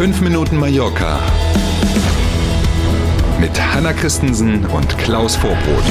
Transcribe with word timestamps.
5 0.00 0.22
Minuten 0.22 0.56
Mallorca 0.56 1.20
mit 3.38 3.50
Hanna 3.60 3.92
Christensen 3.92 4.64
und 4.64 4.96
Klaus 4.96 5.36
Vorbrot. 5.36 5.84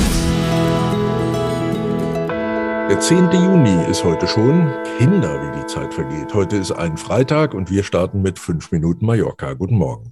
Der 2.89 2.99
10. 2.99 3.29
Juni 3.31 3.85
ist 3.87 4.03
heute 4.03 4.27
schon. 4.27 4.73
Kinder, 4.97 5.39
wie 5.43 5.59
die 5.61 5.67
Zeit 5.67 5.93
vergeht. 5.93 6.33
Heute 6.33 6.55
ist 6.55 6.71
ein 6.71 6.97
Freitag 6.97 7.53
und 7.53 7.69
wir 7.69 7.83
starten 7.83 8.23
mit 8.23 8.39
5 8.39 8.71
Minuten 8.71 9.05
Mallorca. 9.05 9.53
Guten 9.53 9.75
Morgen. 9.75 10.11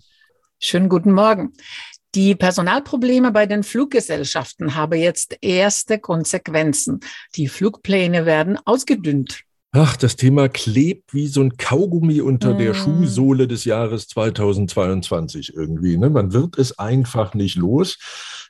Schönen 0.59 0.89
guten 0.89 1.13
Morgen. 1.13 1.53
Die 2.13 2.35
Personalprobleme 2.35 3.31
bei 3.31 3.47
den 3.47 3.63
Fluggesellschaften 3.63 4.75
haben 4.75 4.99
jetzt 4.99 5.39
erste 5.41 5.97
Konsequenzen. 5.97 6.99
Die 7.35 7.47
Flugpläne 7.47 8.27
werden 8.27 8.59
ausgedünnt. 8.63 9.46
Ach, 9.73 9.97
das 9.97 10.15
Thema 10.15 10.47
klebt 10.47 11.13
wie 11.13 11.27
so 11.27 11.41
ein 11.41 11.57
Kaugummi 11.57 12.21
unter 12.21 12.53
mm. 12.53 12.57
der 12.57 12.73
Schuhsohle 12.73 13.47
des 13.47 13.65
Jahres 13.65 14.07
2022 14.07 15.53
irgendwie. 15.53 15.97
Ne? 15.97 16.09
Man 16.09 16.31
wird 16.33 16.57
es 16.57 16.79
einfach 16.79 17.33
nicht 17.33 17.55
los. 17.55 17.97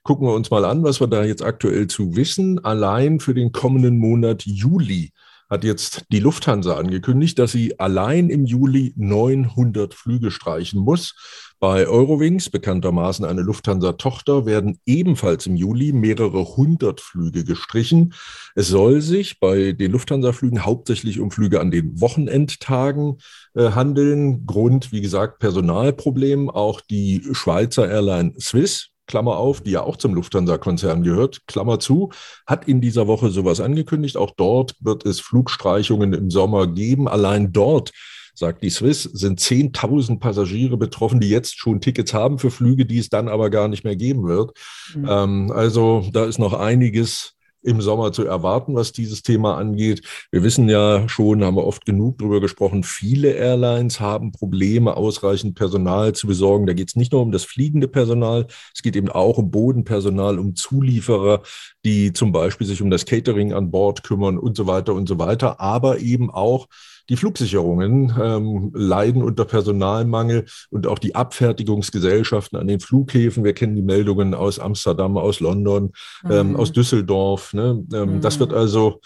Gucken 0.03 0.27
wir 0.27 0.33
uns 0.33 0.51
mal 0.51 0.63
an, 0.63 0.83
was 0.83 0.99
wir 0.99 1.07
da 1.07 1.23
jetzt 1.23 1.43
aktuell 1.43 1.87
zu 1.87 2.15
wissen. 2.15 2.63
Allein 2.63 3.19
für 3.19 3.33
den 3.33 3.51
kommenden 3.51 3.97
Monat 3.97 4.43
Juli 4.45 5.11
hat 5.49 5.63
jetzt 5.63 6.05
die 6.11 6.19
Lufthansa 6.19 6.75
angekündigt, 6.75 7.39
dass 7.39 7.51
sie 7.51 7.79
allein 7.79 8.29
im 8.29 8.45
Juli 8.45 8.93
900 8.97 9.93
Flüge 9.93 10.31
streichen 10.31 10.81
muss. 10.81 11.15
Bei 11.59 11.87
Eurowings, 11.87 12.51
bekanntermaßen 12.51 13.25
eine 13.25 13.41
Lufthansa-Tochter, 13.41 14.45
werden 14.45 14.79
ebenfalls 14.85 15.47
im 15.47 15.55
Juli 15.55 15.91
mehrere 15.91 16.55
hundert 16.55 17.01
Flüge 17.01 17.43
gestrichen. 17.43 18.13
Es 18.53 18.67
soll 18.67 19.01
sich 19.01 19.39
bei 19.39 19.71
den 19.71 19.91
Lufthansa-Flügen 19.91 20.65
hauptsächlich 20.65 21.19
um 21.19 21.31
Flüge 21.31 21.59
an 21.59 21.71
den 21.71 21.99
Wochenendtagen 21.99 23.17
äh, 23.55 23.71
handeln. 23.71 24.45
Grund, 24.45 24.91
wie 24.91 25.01
gesagt, 25.01 25.39
Personalproblem. 25.39 26.51
Auch 26.51 26.79
die 26.81 27.23
Schweizer 27.31 27.89
Airline 27.89 28.33
Swiss 28.39 28.89
Klammer 29.07 29.37
auf, 29.37 29.61
die 29.61 29.71
ja 29.71 29.81
auch 29.81 29.97
zum 29.97 30.13
Lufthansa-Konzern 30.13 31.01
gehört, 31.03 31.47
Klammer 31.47 31.79
zu, 31.79 32.11
hat 32.45 32.67
in 32.67 32.81
dieser 32.81 33.07
Woche 33.07 33.29
sowas 33.29 33.59
angekündigt. 33.59 34.17
Auch 34.17 34.31
dort 34.31 34.75
wird 34.79 35.05
es 35.05 35.19
Flugstreichungen 35.19 36.13
im 36.13 36.29
Sommer 36.29 36.67
geben. 36.67 37.07
Allein 37.07 37.51
dort 37.51 37.91
sagt 38.35 38.61
die 38.61 38.69
Swiss, 38.69 39.03
sind 39.03 39.39
10.000 39.39 40.19
Passagiere 40.19 40.77
betroffen, 40.77 41.19
die 41.19 41.29
jetzt 41.29 41.57
schon 41.57 41.81
Tickets 41.81 42.13
haben 42.13 42.37
für 42.37 42.51
Flüge, 42.51 42.85
die 42.85 42.99
es 42.99 43.09
dann 43.09 43.29
aber 43.29 43.49
gar 43.49 43.67
nicht 43.67 43.83
mehr 43.83 43.95
geben 43.95 44.27
wird. 44.27 44.51
Mhm. 44.93 45.07
Ähm, 45.09 45.51
also 45.51 46.07
da 46.13 46.25
ist 46.25 46.37
noch 46.37 46.53
einiges 46.53 47.36
im 47.67 47.81
Sommer 47.81 48.11
zu 48.13 48.25
erwarten, 48.25 48.75
was 48.75 48.93
dieses 48.93 49.21
Thema 49.21 49.57
angeht. 49.57 50.01
Wir 50.31 50.41
wissen 50.41 50.69
ja 50.69 51.07
schon, 51.09 51.43
haben 51.43 51.57
wir 51.57 51.67
oft 51.67 51.85
genug 51.85 52.17
darüber 52.17 52.39
gesprochen, 52.39 52.83
viele 52.83 53.31
Airlines 53.31 53.99
haben 53.99 54.31
Probleme, 54.31 54.95
ausreichend 54.95 55.55
Personal 55.55 56.13
zu 56.13 56.27
besorgen. 56.27 56.65
Da 56.65 56.73
geht 56.73 56.87
es 56.87 56.95
nicht 56.95 57.11
nur 57.11 57.21
um 57.21 57.31
das 57.31 57.43
fliegende 57.43 57.87
Personal, 57.87 58.47
es 58.73 58.81
geht 58.81 58.95
eben 58.95 59.09
auch 59.09 59.37
um 59.37 59.51
Bodenpersonal, 59.51 60.39
um 60.39 60.55
Zulieferer, 60.55 61.41
die 61.83 62.13
zum 62.13 62.31
Beispiel 62.31 62.65
sich 62.65 62.81
um 62.81 62.89
das 62.89 63.05
Catering 63.05 63.53
an 63.53 63.69
Bord 63.69 64.03
kümmern 64.03 64.37
und 64.37 64.55
so 64.55 64.65
weiter 64.65 64.93
und 64.93 65.07
so 65.07 65.19
weiter, 65.19 65.59
aber 65.59 65.99
eben 65.99 66.31
auch 66.31 66.67
die 67.09 67.17
Flugsicherungen 67.17 68.13
ähm, 68.21 68.71
leiden 68.73 69.23
unter 69.23 69.45
Personalmangel 69.45 70.45
und 70.69 70.87
auch 70.87 70.99
die 70.99 71.15
Abfertigungsgesellschaften 71.15 72.57
an 72.57 72.67
den 72.67 72.79
Flughäfen. 72.79 73.43
Wir 73.43 73.53
kennen 73.53 73.75
die 73.75 73.81
Meldungen 73.81 74.33
aus 74.33 74.59
Amsterdam, 74.59 75.17
aus 75.17 75.39
London, 75.39 75.93
ähm, 76.29 76.49
mhm. 76.49 76.55
aus 76.57 76.71
Düsseldorf. 76.71 77.53
Ne? 77.53 77.83
Ähm, 77.93 78.15
mhm. 78.15 78.21
Das 78.21 78.39
wird 78.39 78.53
also 78.53 78.99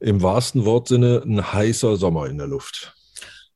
im 0.00 0.22
wahrsten 0.22 0.64
Wortsinne 0.64 1.22
ein 1.24 1.52
heißer 1.52 1.96
Sommer 1.96 2.26
in 2.26 2.38
der 2.38 2.46
Luft. 2.46 2.94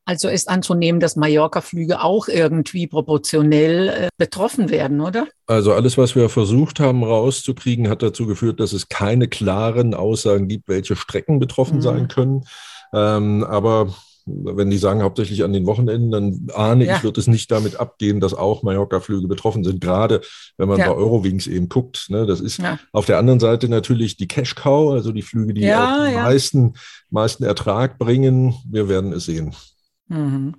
Also 0.08 0.28
ist 0.28 0.48
anzunehmen, 0.48 1.00
dass 1.00 1.16
Mallorca-Flüge 1.16 2.00
auch 2.00 2.28
irgendwie 2.28 2.86
proportionell 2.86 3.88
äh, 3.88 4.08
betroffen 4.16 4.70
werden, 4.70 5.00
oder? 5.00 5.26
Also 5.48 5.72
alles, 5.72 5.98
was 5.98 6.14
wir 6.14 6.28
versucht 6.28 6.78
haben 6.78 7.02
rauszukriegen, 7.02 7.88
hat 7.88 8.04
dazu 8.04 8.26
geführt, 8.26 8.60
dass 8.60 8.72
es 8.72 8.88
keine 8.88 9.26
klaren 9.26 9.94
Aussagen 9.94 10.46
gibt, 10.46 10.68
welche 10.68 10.94
Strecken 10.94 11.40
betroffen 11.40 11.78
mhm. 11.78 11.82
sein 11.82 12.08
können. 12.08 12.44
Ähm, 12.92 13.44
aber 13.44 13.94
wenn 14.26 14.70
die 14.70 14.78
sagen 14.78 15.02
hauptsächlich 15.02 15.44
an 15.44 15.52
den 15.52 15.66
Wochenenden, 15.66 16.10
dann 16.10 16.48
ahne 16.52 16.84
ja. 16.84 16.96
ich, 16.96 17.04
wird 17.04 17.16
es 17.16 17.28
nicht 17.28 17.50
damit 17.50 17.78
abgehen, 17.78 18.18
dass 18.18 18.34
auch 18.34 18.64
Mallorca-Flüge 18.64 19.28
betroffen 19.28 19.62
sind. 19.62 19.80
Gerade 19.80 20.20
wenn 20.56 20.68
man 20.68 20.78
ja. 20.78 20.88
bei 20.88 20.96
Eurowings 20.96 21.46
eben 21.46 21.68
guckt. 21.68 22.06
Ne, 22.10 22.26
das 22.26 22.40
ist 22.40 22.58
ja. 22.58 22.78
auf 22.92 23.06
der 23.06 23.18
anderen 23.18 23.38
Seite 23.38 23.68
natürlich 23.68 24.16
die 24.16 24.26
Cash-Cow, 24.26 24.92
also 24.92 25.12
die 25.12 25.22
Flüge, 25.22 25.54
die 25.54 25.72
auch 25.72 26.04
den 26.04 26.14
meisten, 26.14 26.74
meisten 27.10 27.44
Ertrag 27.44 27.98
bringen. 27.98 28.54
Wir 28.68 28.88
werden 28.88 29.12
es 29.12 29.26
sehen. 29.26 29.54
Mhm. 30.08 30.54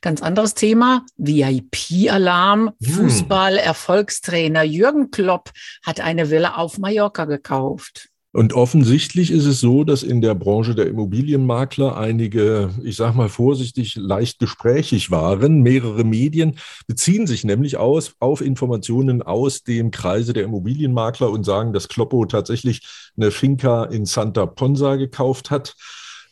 Ganz 0.00 0.22
anderes 0.22 0.54
Thema, 0.54 1.04
VIP-Alarm. 1.16 2.70
Hm. 2.82 2.94
Fußball-Erfolgstrainer 2.94 4.62
Jürgen 4.62 5.10
Klopp 5.10 5.50
hat 5.84 6.00
eine 6.00 6.30
Villa 6.30 6.56
auf 6.56 6.78
Mallorca 6.78 7.24
gekauft. 7.24 8.08
Und 8.32 8.52
offensichtlich 8.52 9.30
ist 9.30 9.46
es 9.46 9.60
so, 9.60 9.84
dass 9.84 10.02
in 10.02 10.20
der 10.20 10.34
Branche 10.34 10.74
der 10.74 10.86
Immobilienmakler 10.86 11.96
einige, 11.96 12.70
ich 12.84 12.96
sage 12.96 13.16
mal 13.16 13.30
vorsichtig, 13.30 13.96
leicht 13.96 14.38
gesprächig 14.38 15.10
waren. 15.10 15.62
Mehrere 15.62 16.04
Medien 16.04 16.58
beziehen 16.86 17.26
sich 17.26 17.44
nämlich 17.44 17.78
aus, 17.78 18.14
auf 18.20 18.42
Informationen 18.42 19.22
aus 19.22 19.62
dem 19.62 19.90
Kreise 19.90 20.34
der 20.34 20.44
Immobilienmakler 20.44 21.30
und 21.30 21.44
sagen, 21.44 21.72
dass 21.72 21.88
Kloppo 21.88 22.26
tatsächlich 22.26 22.86
eine 23.16 23.30
Finca 23.30 23.84
in 23.84 24.04
Santa 24.04 24.44
Ponsa 24.44 24.96
gekauft 24.96 25.50
hat 25.50 25.74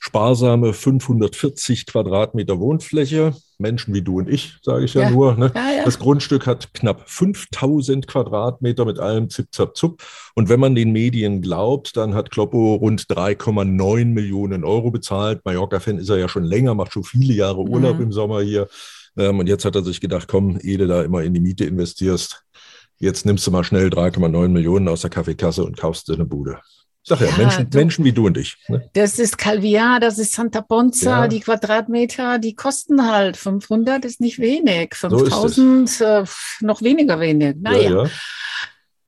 sparsame 0.07 0.73
540 0.73 1.85
Quadratmeter 1.87 2.61
Wohnfläche. 2.61 3.35
Menschen 3.59 3.93
wie 3.93 4.03
du 4.03 4.19
und 4.19 4.29
ich, 4.29 4.59
sage 4.63 4.85
ich 4.85 4.95
ja, 4.95 5.03
ja. 5.03 5.11
nur. 5.11 5.35
Ne? 5.35 5.51
Ja, 5.55 5.71
ja. 5.79 5.85
Das 5.85 5.99
Grundstück 5.99 6.47
hat 6.47 6.73
knapp 6.75 7.09
5000 7.09 8.07
Quadratmeter 8.07 8.85
mit 8.85 9.01
allem 9.01 9.31
Zip-Zap-Zup. 9.31 10.03
Und 10.35 10.49
wenn 10.49 10.61
man 10.61 10.77
den 10.77 10.93
Medien 10.93 11.43
glaubt, 11.43 11.97
dann 11.97 12.15
hat 12.15 12.31
Kloppo 12.31 12.75
rund 12.77 13.03
3,9 13.03 14.05
Millionen 14.05 14.63
Euro 14.63 14.93
bezahlt. 14.93 15.45
Mallorca-Fan 15.45 15.99
ist 15.99 16.09
er 16.09 16.19
ja 16.19 16.29
schon 16.29 16.45
länger, 16.45 16.75
macht 16.75 16.93
schon 16.93 17.05
viele 17.05 17.35
Jahre 17.35 17.63
Urlaub 17.63 17.97
mhm. 17.97 18.05
im 18.05 18.13
Sommer 18.13 18.43
hier. 18.43 18.69
Ähm, 19.17 19.41
und 19.41 19.49
jetzt 19.49 19.65
hat 19.65 19.75
er 19.75 19.83
sich 19.83 20.01
gedacht, 20.01 20.29
komm, 20.29 20.61
ehe 20.61 20.79
du 20.79 20.87
da 20.87 21.03
immer 21.03 21.25
in 21.25 21.35
die 21.35 21.41
Miete 21.41 21.65
investierst, 21.65 22.45
jetzt 22.99 23.27
nimmst 23.27 23.45
du 23.47 23.51
mal 23.51 23.65
schnell 23.65 23.89
3,9 23.89 24.49
Millionen 24.49 24.87
aus 24.87 25.01
der 25.01 25.11
Kaffeekasse 25.11 25.65
und 25.65 25.77
kaufst 25.77 26.09
dir 26.09 26.15
eine 26.15 26.27
Bude. 26.27 26.61
Sag 27.09 27.21
ja, 27.21 27.29
ja 27.29 27.37
Menschen, 27.37 27.71
du, 27.71 27.79
Menschen 27.79 28.05
wie 28.05 28.13
du 28.13 28.27
und 28.27 28.37
ich. 28.37 28.57
Ne? 28.67 28.91
Das 28.95 29.21
ist 29.21 29.39
Calviar, 29.39 30.01
das 30.01 30.19
ist 30.19 30.33
Santa 30.33 30.61
Ponza, 30.61 31.23
ja. 31.23 31.29
die 31.29 31.39
Quadratmeter, 31.39 32.41
die 32.41 32.57
kosten 32.57 33.09
halt 33.09 33.37
500, 33.37 34.05
ist 34.05 34.21
nicht 34.21 34.41
wenig. 34.41 34.95
5000, 34.95 35.89
so 35.89 36.05
äh, 36.05 36.25
noch 36.63 36.83
weniger 36.83 37.21
wenig. 37.21 37.55
Naja. 37.61 38.03
Ja, 38.05 38.11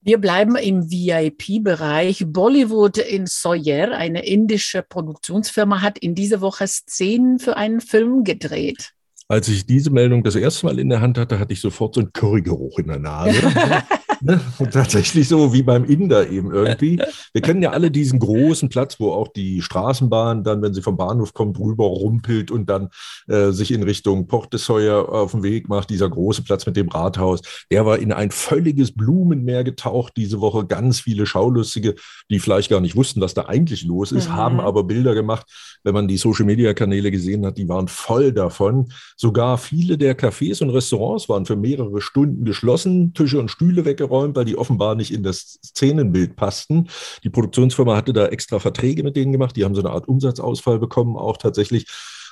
Wir 0.00 0.18
bleiben 0.18 0.54
im 0.54 0.88
VIP-Bereich. 0.88 2.24
Bollywood 2.28 2.98
in 2.98 3.26
Sawyer, 3.26 3.90
eine 3.90 4.24
indische 4.24 4.82
Produktionsfirma, 4.82 5.82
hat 5.82 5.98
in 5.98 6.14
dieser 6.14 6.40
Woche 6.40 6.68
Szenen 6.68 7.40
für 7.40 7.56
einen 7.56 7.80
Film 7.80 8.22
gedreht. 8.22 8.92
Als 9.26 9.48
ich 9.48 9.66
diese 9.66 9.90
Meldung 9.90 10.22
das 10.22 10.36
erste 10.36 10.66
Mal 10.66 10.78
in 10.78 10.88
der 10.88 11.00
Hand 11.00 11.18
hatte, 11.18 11.40
hatte 11.40 11.52
ich 11.52 11.60
sofort 11.60 11.96
so 11.96 12.00
einen 12.00 12.12
Currygeruch 12.12 12.78
in 12.78 12.86
der 12.86 13.00
Nase. 13.00 13.42
Ne? 14.20 14.40
Und 14.58 14.72
tatsächlich 14.72 15.28
so 15.28 15.52
wie 15.52 15.62
beim 15.62 15.84
Inder 15.84 16.28
eben 16.28 16.52
irgendwie. 16.52 17.00
Wir 17.32 17.42
kennen 17.42 17.62
ja 17.62 17.70
alle 17.70 17.90
diesen 17.90 18.18
großen 18.18 18.68
Platz, 18.68 18.98
wo 18.98 19.12
auch 19.12 19.28
die 19.28 19.62
Straßenbahn 19.62 20.44
dann, 20.44 20.62
wenn 20.62 20.74
sie 20.74 20.82
vom 20.82 20.96
Bahnhof 20.96 21.34
kommt, 21.34 21.58
rüber 21.58 21.84
rumpelt 21.84 22.50
und 22.50 22.68
dann 22.68 22.88
äh, 23.28 23.50
sich 23.50 23.70
in 23.70 23.82
Richtung 23.82 24.26
Port 24.26 24.52
de 24.52 24.58
Sawyer 24.58 25.08
auf 25.08 25.32
den 25.32 25.42
Weg 25.42 25.68
macht. 25.68 25.90
Dieser 25.90 26.08
große 26.08 26.42
Platz 26.42 26.66
mit 26.66 26.76
dem 26.76 26.88
Rathaus, 26.88 27.40
der 27.70 27.86
war 27.86 27.98
in 27.98 28.12
ein 28.12 28.30
völliges 28.30 28.92
Blumenmeer 28.92 29.64
getaucht 29.64 30.14
diese 30.16 30.40
Woche. 30.40 30.66
Ganz 30.66 31.00
viele 31.00 31.26
Schaulustige, 31.26 31.94
die 32.30 32.40
vielleicht 32.40 32.70
gar 32.70 32.80
nicht 32.80 32.96
wussten, 32.96 33.20
was 33.20 33.34
da 33.34 33.46
eigentlich 33.46 33.84
los 33.84 34.12
ist, 34.12 34.28
mhm. 34.28 34.34
haben 34.34 34.60
aber 34.60 34.84
Bilder 34.84 35.14
gemacht. 35.14 35.46
Wenn 35.84 35.94
man 35.94 36.08
die 36.08 36.16
Social-Media-Kanäle 36.16 37.10
gesehen 37.10 37.46
hat, 37.46 37.56
die 37.56 37.68
waren 37.68 37.88
voll 37.88 38.32
davon. 38.32 38.88
Sogar 39.16 39.58
viele 39.58 39.96
der 39.96 40.18
Cafés 40.18 40.62
und 40.62 40.70
Restaurants 40.70 41.28
waren 41.28 41.46
für 41.46 41.56
mehrere 41.56 42.00
Stunden 42.00 42.44
geschlossen, 42.44 43.14
Tische 43.14 43.38
und 43.38 43.50
Stühle 43.50 43.84
weggeräumt 43.84 44.07
weggeräumt, 44.08 44.36
weil 44.36 44.44
die 44.44 44.56
offenbar 44.56 44.94
nicht 44.94 45.12
in 45.12 45.22
das 45.22 45.58
Szenenbild 45.64 46.36
passten. 46.36 46.88
Die 47.22 47.30
Produktionsfirma 47.30 47.96
hatte 47.96 48.12
da 48.12 48.26
extra 48.26 48.58
Verträge 48.58 49.02
mit 49.02 49.16
denen 49.16 49.32
gemacht. 49.32 49.56
Die 49.56 49.64
haben 49.64 49.74
so 49.74 49.80
eine 49.80 49.90
Art 49.90 50.08
Umsatzausfall 50.08 50.78
bekommen, 50.78 51.16
auch 51.16 51.36
tatsächlich. 51.36 51.86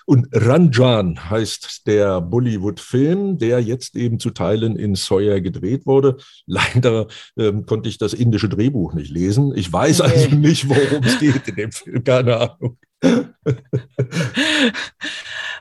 Und 0.09 0.29
Ranjan 0.31 1.31
heißt 1.31 1.89
der 1.89 2.21
Bollywood-Film, 2.21 3.39
der 3.39 3.61
jetzt 3.61 3.97
eben 3.97 4.21
zu 4.21 4.31
Teilen 4.31 4.77
in 4.77 4.95
Sawyer 4.95 5.41
gedreht 5.41 5.85
wurde. 5.85 6.19
Leider 6.47 7.09
ähm, 7.37 7.67
konnte 7.67 7.89
ich 7.89 7.99
das 7.99 8.15
indische 8.15 8.49
Drehbuch 8.49 8.95
nicht 8.95 9.11
lesen. 9.11 9.53
Ich 9.57 9.73
weiß 9.73 10.03
okay. 10.03 10.13
also 10.13 10.37
nicht, 10.37 10.69
worum 10.69 11.03
es 11.03 11.19
geht 11.19 11.49
in 11.49 11.57
dem 11.57 11.73
Film. 11.73 12.05
Keine 12.05 12.37
Ahnung. 12.37 12.79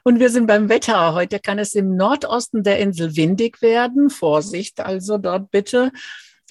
Und 0.07 0.19
wir 0.19 0.29
sind 0.29 0.45
beim 0.45 0.69
Wetter. 0.69 1.15
Heute 1.15 1.39
kann 1.39 1.57
es 1.57 1.73
im 1.73 1.95
Nordosten 1.95 2.61
der 2.61 2.77
Insel 2.77 3.15
windig 3.15 3.63
werden. 3.63 4.11
Vorsicht 4.11 4.79
also 4.79 5.17
dort 5.17 5.49
bitte. 5.49 5.91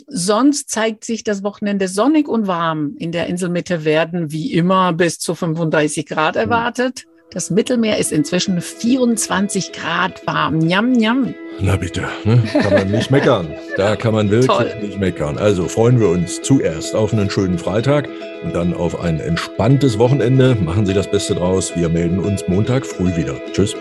Sonst 0.09 0.71
zeigt 0.71 1.05
sich 1.05 1.23
das 1.23 1.45
Wochenende 1.45 1.87
sonnig 1.87 2.27
und 2.27 2.49
warm. 2.49 2.97
In 2.99 3.13
der 3.13 3.29
Inselmitte 3.29 3.85
werden 3.85 4.33
wie 4.33 4.53
immer 4.53 4.93
bis 4.93 5.21
zu 5.21 5.37
35 5.37 6.05
Grad 6.05 6.35
erwartet. 6.35 7.05
Das 7.35 7.51
Mittelmeer 7.51 7.99
ist 7.99 8.13
inzwischen 8.13 8.61
24 8.61 9.73
Grad 9.73 10.25
warm. 10.25 10.59
Njam, 10.59 10.93
njam. 10.93 11.35
Na 11.61 11.75
bitte, 11.75 12.03
ne? 12.25 12.41
kann 12.63 12.73
man 12.73 12.91
nicht 12.93 13.11
meckern. 13.11 13.49
Da 13.77 13.97
kann 13.97 14.15
man 14.15 14.31
wirklich 14.31 14.47
Toll. 14.47 14.73
nicht 14.81 15.01
meckern. 15.01 15.37
Also 15.37 15.67
freuen 15.67 15.99
wir 15.99 16.11
uns 16.11 16.41
zuerst 16.43 16.95
auf 16.95 17.13
einen 17.13 17.29
schönen 17.29 17.59
Freitag 17.59 18.09
und 18.45 18.55
dann 18.55 18.73
auf 18.73 19.01
ein 19.01 19.19
entspanntes 19.19 19.99
Wochenende. 19.99 20.55
Machen 20.55 20.87
Sie 20.87 20.95
das 20.95 21.11
Beste 21.11 21.35
draus. 21.35 21.73
Wir 21.75 21.89
melden 21.89 22.21
uns 22.21 22.47
Montag 22.47 22.87
früh 22.87 23.17
wieder. 23.17 23.35
Tschüss. 23.53 23.75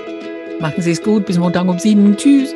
Machen 0.59 0.81
Sie 0.81 0.91
es 0.91 1.03
gut. 1.03 1.27
Bis 1.27 1.37
Montag 1.37 1.67
um 1.67 1.77
sieben. 1.77 2.17
Tschüss. 2.17 2.55